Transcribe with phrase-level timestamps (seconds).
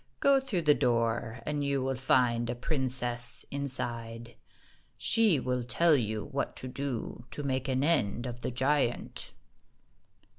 [0.19, 4.33] Go through the door, and you will find a princess inside.
[4.97, 9.33] She will tell you what to do to make an end of the giant."